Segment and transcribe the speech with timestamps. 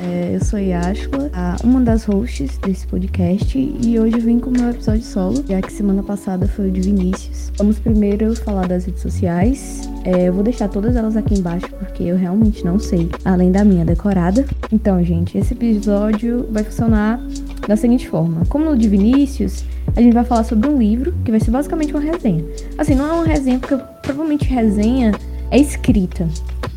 [0.00, 1.30] É, eu sou Yashua,
[1.64, 5.62] uma das hosts desse podcast, e hoje eu vim com o meu episódio solo, já
[5.62, 7.50] que semana passada foi o de Vinícius.
[7.56, 9.88] Vamos primeiro falar das redes sociais.
[10.04, 13.64] É, eu vou deixar todas elas aqui embaixo porque eu realmente não sei, além da
[13.64, 14.44] minha decorada.
[14.70, 17.20] Então, gente, esse episódio vai funcionar
[17.66, 21.30] da seguinte forma: como no de Vinícius, a gente vai falar sobre um livro que
[21.30, 22.44] vai ser basicamente uma resenha.
[22.76, 25.12] Assim, não é uma resenha porque provavelmente resenha
[25.50, 26.28] é escrita.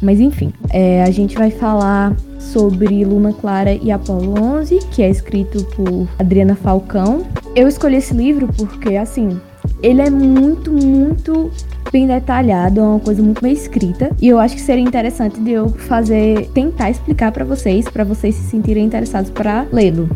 [0.02, 5.09] Mas enfim, é, a gente vai falar sobre Luna Clara e Apolo 11, que é
[5.09, 7.25] escrito por Adriana Falcão.
[7.55, 9.39] Eu escolhi esse livro porque, assim,
[9.84, 11.52] ele é muito, muito
[11.91, 14.12] bem detalhado, é uma coisa muito bem escrita.
[14.22, 18.36] E eu acho que seria interessante de eu fazer, tentar explicar para vocês, para vocês
[18.36, 20.09] se sentirem interessados para lê-lo.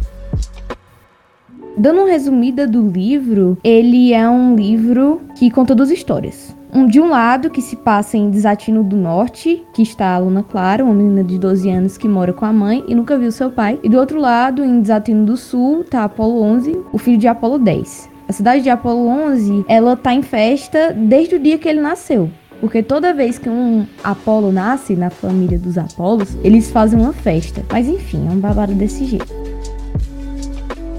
[1.75, 6.55] Dando uma resumida do livro, ele é um livro que conta duas histórias.
[6.75, 10.41] Um, de um lado, que se passa em Desatino do Norte, que está a Luna
[10.41, 13.51] Clara, uma menina de 12 anos que mora com a mãe e nunca viu seu
[13.51, 13.79] pai.
[13.83, 17.59] E do outro lado, em Desatino do Sul, está Apolo 11, o filho de Apolo
[17.59, 18.09] 10.
[18.27, 22.31] A cidade de Apolo 11, ela tá em festa desde o dia que ele nasceu.
[22.59, 27.63] Porque toda vez que um Apolo nasce na família dos Apolos, eles fazem uma festa.
[27.71, 29.31] Mas enfim, é um babado desse jeito.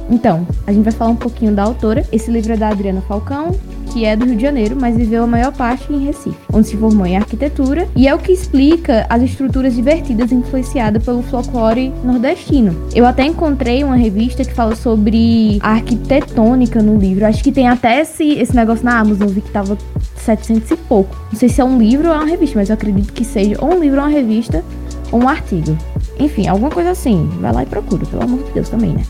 [0.08, 2.06] Então, a gente vai falar um pouquinho da autora.
[2.12, 3.56] Esse livro é da Adriana Falcão,
[3.94, 6.76] que é do Rio de Janeiro, mas viveu a maior parte em Recife, onde se
[6.76, 12.74] formou em arquitetura, e é o que explica as estruturas divertidas influenciadas pelo folclore nordestino.
[12.92, 17.24] Eu até encontrei uma revista que fala sobre a arquitetônica no livro.
[17.24, 19.78] Acho que tem até esse, esse negócio na Amazon, vi que tava
[20.16, 21.16] 700 e pouco.
[21.32, 23.56] Não sei se é um livro ou é uma revista, mas eu acredito que seja
[23.60, 24.64] ou um livro ou uma revista
[25.12, 25.78] ou um artigo.
[26.18, 27.28] Enfim, alguma coisa assim.
[27.40, 29.04] Vai lá e procura, pelo amor de Deus também, né?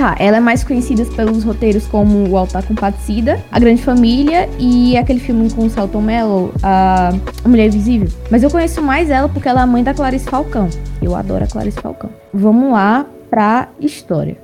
[0.00, 4.96] Tá, ela é mais conhecida pelos roteiros como O Altar Compadecida, A Grande Família e
[4.96, 7.10] aquele filme com o Celton Mello, a
[7.46, 8.08] Mulher Invisível.
[8.30, 10.70] Mas eu conheço mais ela porque ela é a mãe da Clarice Falcão.
[11.02, 12.08] Eu adoro a Clarice Falcão.
[12.32, 14.38] Vamos lá pra história.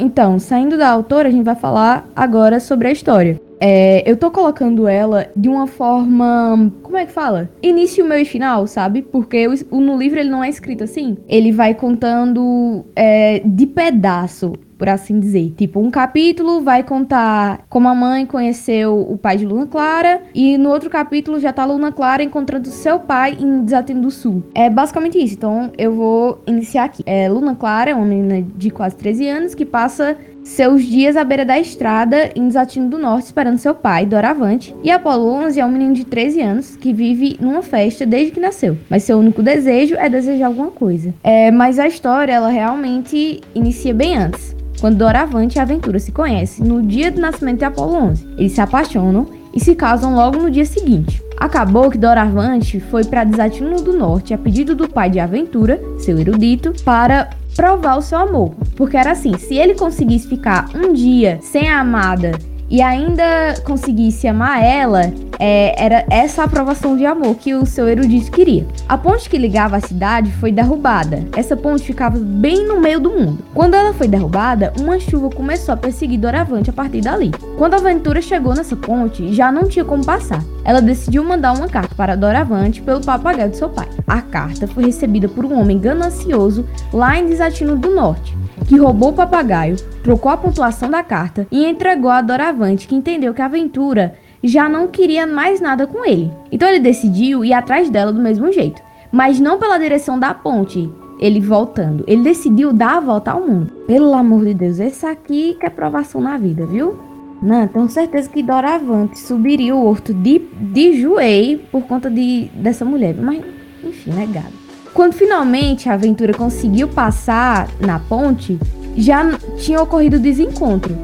[0.00, 3.40] Então, saindo da autora, a gente vai falar agora sobre a história.
[3.60, 6.72] É, eu tô colocando ela de uma forma.
[6.82, 7.50] Como é que fala?
[7.62, 9.02] Início, meio e final, sabe?
[9.02, 11.16] Porque o, no livro ele não é escrito assim.
[11.28, 15.54] Ele vai contando é, de pedaço, por assim dizer.
[15.56, 20.58] Tipo, um capítulo vai contar como a mãe conheceu o pai de Luna Clara, e
[20.58, 24.42] no outro capítulo já tá Luna Clara encontrando seu pai em Desatino do Sul.
[24.54, 25.34] É basicamente isso.
[25.34, 27.02] Então eu vou iniciar aqui.
[27.06, 30.16] É, Luna Clara é uma menina de quase 13 anos que passa
[30.46, 34.90] seus dias à beira da estrada em Desatino do Norte esperando seu pai, Doravante, e
[34.92, 38.78] Apolo 11 é um menino de 13 anos que vive numa festa desde que nasceu,
[38.88, 41.12] mas seu único desejo é desejar alguma coisa.
[41.22, 44.54] É, mas a história ela realmente inicia bem antes.
[44.80, 48.60] Quando Doravante e Aventura se conhecem no dia do nascimento de Apolo 11, eles se
[48.60, 51.20] apaixonam e se casam logo no dia seguinte.
[51.38, 56.18] Acabou que Doravante foi para Desatino do Norte a pedido do pai de Aventura, seu
[56.18, 58.54] erudito, para provar o seu amor.
[58.76, 62.38] Porque era assim, se ele conseguisse ficar um dia sem a amada
[62.70, 68.30] e ainda conseguisse amar ela, é, era essa aprovação de amor que o seu erudito
[68.30, 68.66] queria.
[68.88, 71.24] A ponte que ligava a cidade foi derrubada.
[71.36, 73.44] Essa ponte ficava bem no meio do mundo.
[73.54, 77.30] Quando ela foi derrubada, uma chuva começou a perseguir Doravante a partir dali.
[77.56, 80.42] Quando a aventura chegou nessa ponte, já não tinha como passar.
[80.64, 83.88] Ela decidiu mandar uma carta para Doravante pelo papagaio de seu pai.
[84.06, 89.10] A carta foi recebida por um homem ganancioso lá em Desatino do Norte que roubou
[89.10, 93.46] o papagaio, trocou a pontuação da carta e entregou a Doravante, que entendeu que a
[93.46, 96.32] aventura já não queria mais nada com ele.
[96.50, 100.90] Então ele decidiu ir atrás dela do mesmo jeito, mas não pela direção da ponte,
[101.18, 102.04] ele voltando.
[102.06, 103.72] Ele decidiu dar a volta ao mundo.
[103.86, 106.98] Pelo amor de Deus, esse aqui que é provação na vida, viu?
[107.42, 112.84] Não, tenho certeza que Doravante subiria o horto de, de joelho por conta de, dessa
[112.84, 113.14] mulher.
[113.14, 113.42] Mas,
[113.84, 114.65] enfim, negado.
[114.96, 118.58] Quando finalmente a aventura conseguiu passar na ponte,
[118.96, 120.96] já tinha ocorrido o desencontro.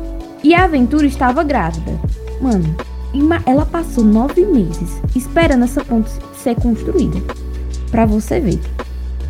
[0.43, 2.01] E a aventura estava grávida.
[2.41, 2.75] Mano,
[3.45, 7.21] ela passou nove meses esperando essa ponte ser construída.
[7.91, 8.59] Pra você ver.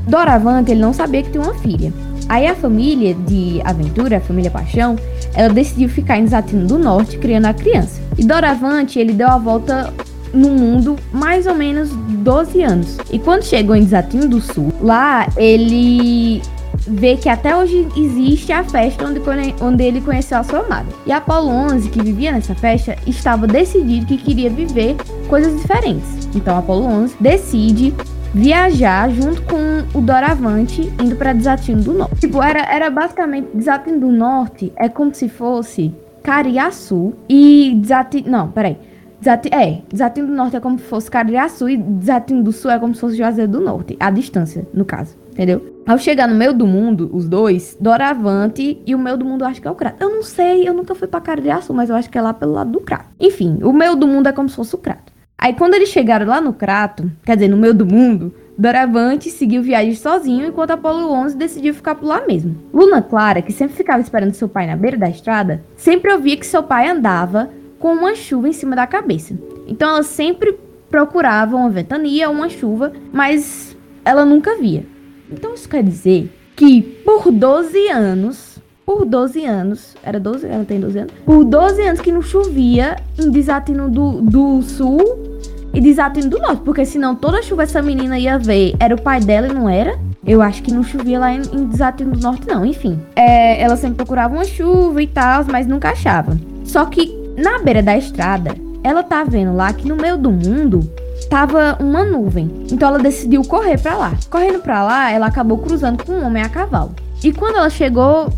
[0.06, 1.92] Doravante, ele não sabia que tinha uma filha.
[2.28, 4.96] Aí a família de Aventura, a família Paixão,
[5.34, 8.00] ela decidiu ficar em Desatino do Norte criando a criança.
[8.16, 9.92] E Doravante, ele deu a volta
[10.32, 12.98] no mundo mais ou menos 12 anos.
[13.10, 16.42] E quando chegou em Desatino do Sul, lá ele
[16.86, 19.20] vê que até hoje existe a festa onde,
[19.60, 20.86] onde ele conheceu a sua amada.
[21.06, 24.96] E Apolo 11, que vivia nessa festa, estava decidido que queria viver
[25.28, 26.28] coisas diferentes.
[26.34, 27.94] Então Apolo 11 decide
[28.34, 32.16] viajar junto com o Doravante indo para Desatino do Norte.
[32.16, 38.30] Tipo, era, era basicamente Desatino do Norte é como se fosse Cariaçu e Desatino.
[38.30, 38.76] Não, peraí.
[39.22, 42.78] Desati é, Desatino do Norte é como se fosse Caririaçu e Desatino do Sul é
[42.80, 43.96] como se fosse Juazeiro do Norte.
[44.00, 45.64] A distância, no caso, entendeu?
[45.86, 49.62] Ao chegar no meio do mundo, os dois, Doravante e o meio do mundo acho
[49.62, 50.02] que é o Crato.
[50.02, 52.50] Eu não sei, eu nunca fui pra Caririaçu, mas eu acho que é lá pelo
[52.50, 53.10] lado do Crato.
[53.20, 55.12] Enfim, o meio do mundo é como se fosse o Crato.
[55.38, 59.62] Aí quando eles chegaram lá no Crato, quer dizer, no meio do mundo, Doravante seguiu
[59.62, 62.56] viagem sozinho, enquanto Apolo 11 decidiu ficar por lá mesmo.
[62.74, 66.44] Luna Clara, que sempre ficava esperando seu pai na beira da estrada, sempre ouvia que
[66.44, 67.50] seu pai andava
[67.82, 69.36] com uma chuva em cima da cabeça.
[69.66, 70.56] Então ela sempre
[70.88, 74.86] procurava uma ventania, uma chuva, mas ela nunca via.
[75.28, 80.78] Então isso quer dizer que por 12 anos, por 12 anos, era 12, ela tem
[80.78, 85.40] 12 anos, por 12 anos que não chovia em Desatino do, do Sul
[85.74, 89.18] e Desatino do Norte, porque senão toda chuva essa menina ia ver era o pai
[89.18, 89.98] dela e não era.
[90.24, 93.00] Eu acho que não chovia lá em, em Desatino do Norte, não, enfim.
[93.16, 96.38] É, ela sempre procurava uma chuva e tal, mas nunca achava.
[96.62, 100.90] Só que na beira da estrada, ela tá vendo lá que no meio do mundo
[101.30, 102.50] tava uma nuvem.
[102.70, 104.12] Então ela decidiu correr para lá.
[104.28, 106.94] Correndo para lá, ela acabou cruzando com um homem a cavalo.
[107.22, 108.28] E quando ela chegou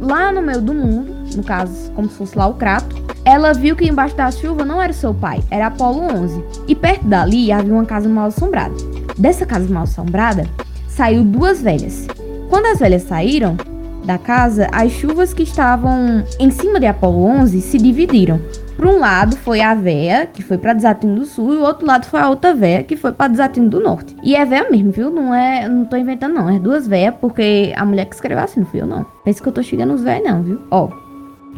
[0.00, 3.76] lá no meio do mundo, no caso, como se fosse lá o Crato, ela viu
[3.76, 6.42] que embaixo da chuva não era seu pai, era Apolo 11.
[6.66, 8.74] E perto dali havia uma casa mal assombrada.
[9.16, 10.46] Dessa casa mal assombrada,
[10.88, 12.06] saiu duas velhas.
[12.48, 13.56] Quando as velhas saíram
[14.04, 18.40] da casa, as chuvas que estavam em cima de Apolo 11 se dividiram.
[18.76, 21.86] Por um lado foi a véia, que foi para Desatino do Sul, e o outro
[21.86, 24.16] lado foi a outra véia, que foi para Desatino do Norte.
[24.22, 25.10] E é véia mesmo, viu?
[25.10, 28.60] Não é, não tô inventando não, é duas véias, porque a mulher que escreveu assim,
[28.60, 29.06] não fui eu não.
[29.24, 30.60] Pensa que eu tô chegando os véios não, viu?
[30.70, 30.88] Ó.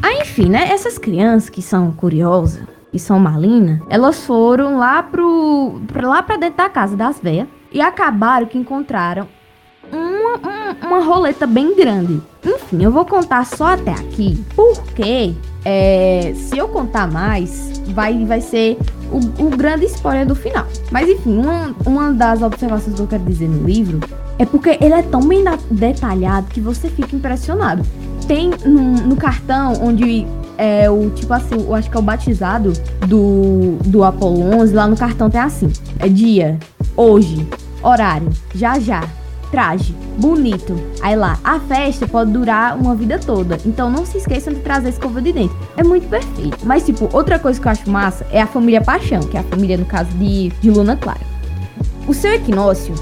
[0.03, 0.67] Aí, enfim, né?
[0.69, 2.61] Essas crianças que são curiosas,
[2.91, 7.81] que são malinas, elas foram lá pro, lá pra dentro da casa das véias e
[7.81, 9.27] acabaram que encontraram
[9.91, 12.21] uma, uma, uma roleta bem grande.
[12.43, 15.33] Enfim, eu vou contar só até aqui, porque
[15.63, 18.77] é, se eu contar mais, vai, vai ser
[19.11, 20.65] o, o, grande spoiler do final.
[20.91, 23.99] Mas enfim, uma, uma das observações que eu quero dizer no livro
[24.37, 27.83] é porque ele é tão bem detalhado que você fica impressionado.
[28.27, 30.25] Tem no, no cartão onde
[30.57, 32.73] é o tipo assim, eu acho que é o batizado
[33.07, 36.59] do, do Apollo 11, lá no cartão tem assim: é dia,
[36.95, 37.47] hoje,
[37.81, 39.03] horário, já já,
[39.55, 40.77] traje, bonito.
[41.01, 43.57] Aí lá, a festa pode durar uma vida toda.
[43.65, 45.55] Então não se esqueçam de trazer escova de dente.
[45.77, 46.57] É muito perfeito.
[46.65, 49.43] Mas, tipo, outra coisa que eu acho massa é a família Paixão, que é a
[49.43, 51.21] família, no caso, de, de Luna Clara.
[52.05, 52.93] O seu equinócio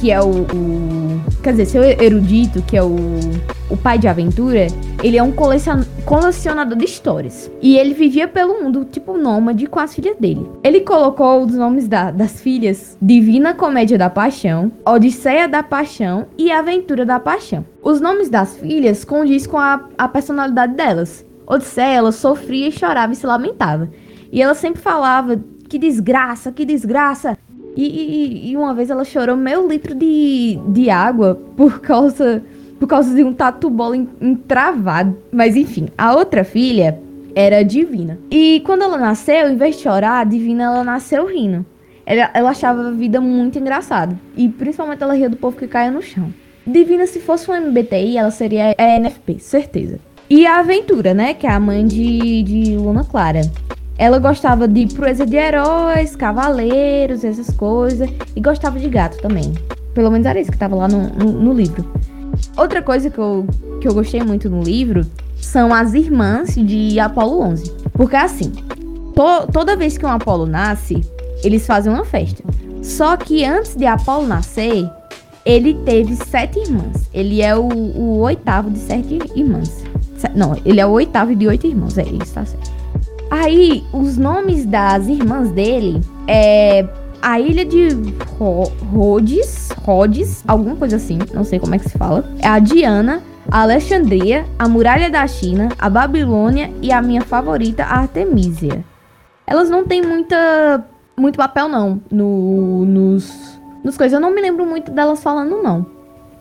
[0.00, 2.96] que é o, o, Quer dizer, seu erudito, que é o,
[3.70, 4.66] o pai de aventura,
[5.00, 5.30] ele é um
[6.04, 7.50] colecionador de histórias.
[7.60, 10.48] E ele vivia pelo mundo, tipo nômade, com as filhas dele.
[10.62, 16.50] Ele colocou os nomes da, das filhas Divina Comédia da Paixão, Odisseia da Paixão e
[16.50, 17.64] Aventura da Paixão.
[17.82, 21.24] Os nomes das filhas condiz com a, a personalidade delas.
[21.46, 23.90] Odisseia, ela sofria chorava e se lamentava.
[24.30, 25.38] E ela sempre falava
[25.68, 27.36] que desgraça, que desgraça.
[27.76, 32.42] E, e, e, uma vez ela chorou meio litro de, de água por causa,
[32.82, 35.16] por causa de um tatu bola entravado.
[35.30, 36.98] Mas enfim, a outra filha
[37.32, 38.18] era Divina.
[38.28, 41.64] E quando ela nasceu, em vez de chorar, a Divina ela nasceu rindo.
[42.04, 44.18] Ela, ela achava a vida muito engraçada.
[44.36, 46.34] E principalmente ela ria do povo que caia no chão.
[46.66, 50.00] Divina, se fosse um MBTI, ela seria NFP, certeza.
[50.28, 51.34] E a Aventura, né?
[51.34, 53.42] Que é a mãe de, de Luna Clara.
[53.96, 58.10] Ela gostava de proeza de heróis, cavaleiros, essas coisas.
[58.34, 59.52] E gostava de gato também.
[59.94, 61.88] Pelo menos era isso que tava lá no, no, no livro.
[62.56, 63.46] Outra coisa que eu,
[63.80, 65.06] que eu gostei muito no livro
[65.40, 67.70] são as irmãs de Apolo 11.
[67.92, 68.50] Porque assim,
[69.14, 71.02] to, toda vez que um Apolo nasce,
[71.42, 72.42] eles fazem uma festa.
[72.82, 74.88] Só que antes de Apolo nascer,
[75.44, 77.08] ele teve sete irmãs.
[77.12, 79.84] Ele é o, o oitavo de sete irmãs.
[80.34, 81.98] Não, ele é o oitavo de oito irmãos.
[81.98, 82.70] É, isso tá certo.
[83.30, 86.86] Aí, os nomes das irmãs dele é
[87.20, 87.88] a ilha de
[88.92, 92.24] Rhodes, Rhodes, alguma coisa assim, não sei como é que se fala.
[92.40, 97.84] É a Diana, a Alexandria, a Muralha da China, a Babilônia e a minha favorita,
[97.84, 98.84] a Artemisia.
[99.46, 100.84] Elas não têm muita
[101.16, 104.14] muito papel não no, nos nos coisas.
[104.14, 105.84] Eu não me lembro muito delas falando não.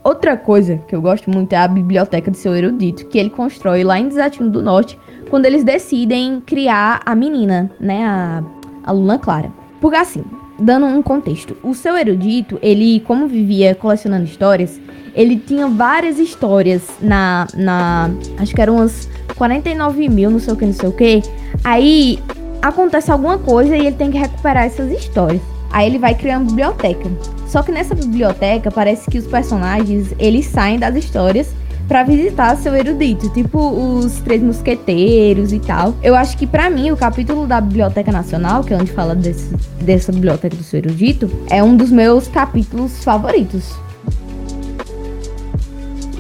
[0.03, 3.83] Outra coisa que eu gosto muito é a biblioteca de seu erudito, que ele constrói
[3.83, 4.97] lá em Desatino do Norte,
[5.29, 8.43] quando eles decidem criar a menina, né, a,
[8.83, 9.51] a Luna Clara.
[9.79, 10.23] Porque assim,
[10.61, 14.79] dando um contexto, o seu erudito, ele, como vivia colecionando histórias,
[15.13, 20.57] ele tinha várias histórias na, na acho que eram umas 49 mil, não sei o
[20.57, 21.21] que, não sei o que.
[21.63, 22.19] Aí
[22.61, 25.41] acontece alguma coisa e ele tem que recuperar essas histórias.
[25.71, 27.09] Aí ele vai criar uma biblioteca.
[27.47, 31.53] Só que nessa biblioteca parece que os personagens eles saem das histórias
[31.87, 35.93] para visitar seu erudito, tipo os Três Mosqueteiros e tal.
[36.01, 39.53] Eu acho que para mim o capítulo da Biblioteca Nacional, que é onde fala desse,
[39.81, 43.73] dessa biblioteca do seu erudito, é um dos meus capítulos favoritos.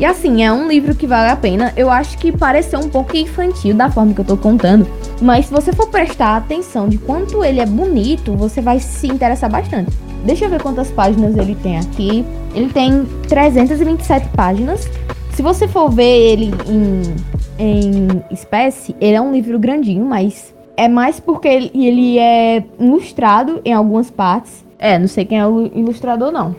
[0.01, 1.71] E assim, é um livro que vale a pena.
[1.77, 4.87] Eu acho que pareceu um pouco infantil da forma que eu tô contando.
[5.21, 9.47] Mas se você for prestar atenção de quanto ele é bonito, você vai se interessar
[9.47, 9.91] bastante.
[10.25, 12.25] Deixa eu ver quantas páginas ele tem aqui.
[12.55, 14.89] Ele tem 327 páginas.
[15.33, 17.01] Se você for ver ele em,
[17.57, 23.61] em espécie, ele é um livro grandinho, mas é mais porque ele, ele é ilustrado
[23.63, 24.65] em algumas partes.
[24.77, 26.55] É, não sei quem é o ilustrador, não.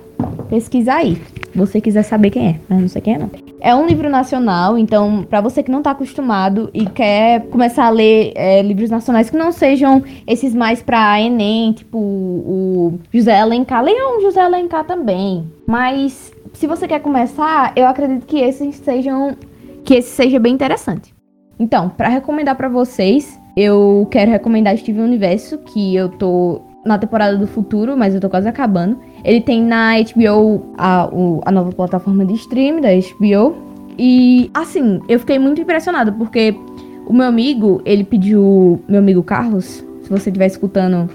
[0.49, 1.19] Pesquisa aí
[1.55, 3.31] você quiser saber quem é, mas não sei quem é não.
[3.61, 7.91] É um livro nacional, então para você que não tá acostumado e quer começar a
[7.91, 13.85] ler é, livros nacionais que não sejam esses mais pra Enem, tipo o José Alencar,
[13.85, 15.47] leiam José Alencar também.
[15.67, 19.37] Mas se você quer começar, eu acredito que sejam
[19.85, 21.15] que esse seja bem interessante.
[21.59, 27.37] Então, para recomendar para vocês, eu quero recomendar Steven Universo, que eu tô na temporada
[27.37, 28.99] do futuro, mas eu tô quase acabando.
[29.25, 33.55] Ele tem na HBO a, o, a nova plataforma de stream da HBO.
[33.99, 36.57] E assim, eu fiquei muito impressionada porque
[37.07, 38.81] o meu amigo, ele pediu.
[38.89, 41.11] Meu amigo Carlos, se você estiver escutando,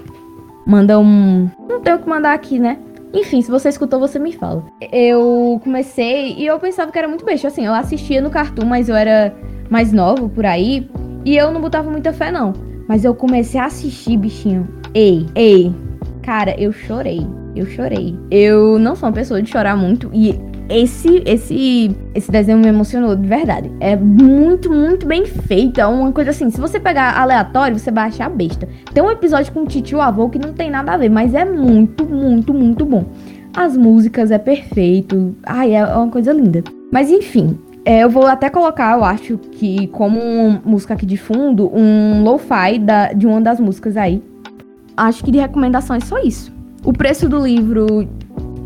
[0.66, 1.50] manda um.
[1.68, 2.78] Não tenho o que mandar aqui, né?
[3.12, 4.64] Enfim, se você escutou, você me fala.
[4.92, 7.46] Eu comecei e eu pensava que era muito beijo.
[7.46, 9.34] Assim, eu assistia no Cartoon, mas eu era
[9.70, 10.88] mais novo por aí.
[11.24, 12.52] E eu não botava muita fé, não.
[12.86, 14.68] Mas eu comecei a assistir, bichinho.
[14.94, 15.74] Ei, ei.
[16.22, 17.26] Cara, eu chorei.
[17.56, 18.16] Eu chorei.
[18.30, 20.38] Eu não sou uma pessoa de chorar muito e
[20.68, 23.70] esse esse esse desenho me emocionou de verdade.
[23.80, 25.80] É muito, muito bem feito.
[25.80, 28.68] É uma coisa assim, se você pegar aleatório, você vai achar besta.
[28.92, 31.44] Tem um episódio com o tio avô que não tem nada a ver, mas é
[31.44, 33.04] muito, muito, muito bom.
[33.56, 35.34] As músicas é perfeito.
[35.44, 36.62] Ai, é uma coisa linda.
[36.92, 41.70] Mas enfim, é, eu vou até colocar, eu acho que como música aqui de fundo,
[41.74, 42.80] um lo-fi
[43.16, 44.22] de uma das músicas aí
[44.98, 46.52] acho que de recomendação é só isso.
[46.84, 48.08] O preço do livro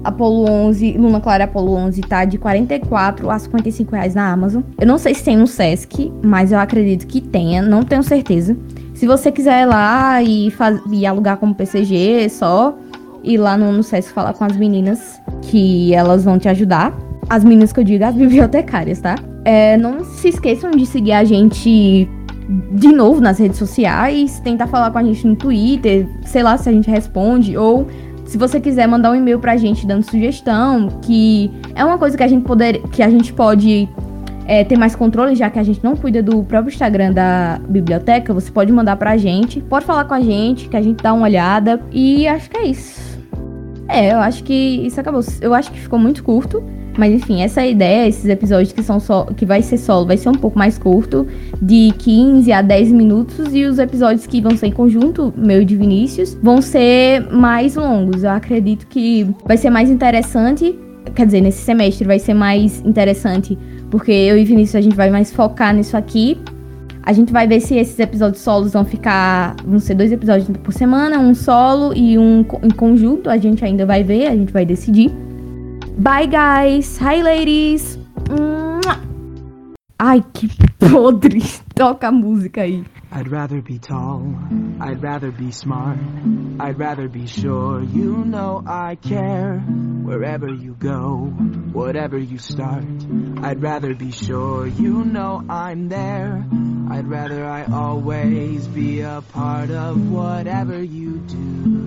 [0.04, 4.62] Apolo 11, Luna Clara Apolo 11 tá de 44 a 55 reais na Amazon.
[4.80, 8.56] Eu não sei se tem no Sesc, mas eu acredito que tenha, não tenho certeza.
[8.94, 12.76] Se você quiser ir lá e, faz, e alugar como PCG, é só
[13.22, 16.96] ir lá no, no Sesc falar com as meninas, que elas vão te ajudar.
[17.28, 19.14] As meninas que eu digo, as bibliotecárias, tá?
[19.44, 22.08] É, não se esqueçam de seguir a gente
[22.72, 26.68] de novo nas redes sociais, tentar falar com a gente no Twitter, sei lá se
[26.68, 27.86] a gente responde, ou
[28.32, 32.22] se você quiser mandar um e-mail pra gente dando sugestão, que é uma coisa que
[32.22, 33.86] a gente poder, que a gente pode
[34.46, 38.32] é, ter mais controle, já que a gente não cuida do próprio Instagram da biblioteca,
[38.32, 41.24] você pode mandar pra gente, pode falar com a gente, que a gente dá uma
[41.24, 43.20] olhada, e acho que é isso.
[43.86, 45.20] É, eu acho que isso acabou.
[45.42, 46.64] Eu acho que ficou muito curto.
[46.96, 50.28] Mas enfim, essa ideia, esses episódios que são só que vai ser solo, vai ser
[50.28, 51.26] um pouco mais curto,
[51.60, 55.64] de 15 a 10 minutos e os episódios que vão ser em conjunto, meu e
[55.64, 58.24] de Vinícius, vão ser mais longos.
[58.24, 60.78] Eu acredito que vai ser mais interessante,
[61.14, 63.58] quer dizer, nesse semestre vai ser mais interessante,
[63.90, 66.38] porque eu e Vinícius a gente vai mais focar nisso aqui.
[67.04, 69.56] A gente vai ver se esses episódios solos vão ficar.
[69.66, 73.28] Vão ser dois episódios por semana, um solo e um em conjunto.
[73.28, 75.10] A gente ainda vai ver, a gente vai decidir.
[75.98, 76.98] Bye, guys.
[76.98, 77.98] Hi, ladies.
[79.98, 81.40] Ai, que podre.
[81.74, 82.84] Toca a música aí.
[83.14, 84.22] I'd rather be tall,
[84.80, 85.98] I'd rather be smart,
[86.58, 89.58] I'd rather be sure you know I care.
[90.02, 91.26] Wherever you go,
[91.74, 92.84] whatever you start,
[93.42, 96.42] I'd rather be sure you know I'm there.
[96.90, 101.81] I'd rather I always be a part of whatever you do.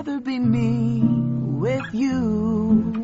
[0.00, 1.02] rather be me
[1.60, 2.99] with you.